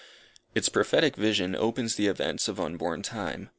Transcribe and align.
Its 0.55 0.67
prophetic 0.67 1.15
vision 1.15 1.55
opens 1.55 1.93
the 1.95 2.07
events 2.07 2.47
of 2.47 2.59
unborn 2.59 3.03
time. 3.03 3.49